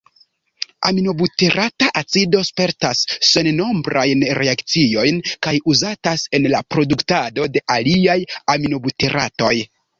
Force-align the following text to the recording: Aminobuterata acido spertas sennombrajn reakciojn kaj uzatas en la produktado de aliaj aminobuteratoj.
Aminobuterata 0.89 1.89
acido 2.01 2.41
spertas 2.47 3.03
sennombrajn 3.33 4.25
reakciojn 4.39 5.23
kaj 5.49 5.55
uzatas 5.75 6.27
en 6.41 6.51
la 6.57 6.65
produktado 6.77 7.49
de 7.59 7.67
aliaj 7.79 8.21
aminobuteratoj. 8.59 9.57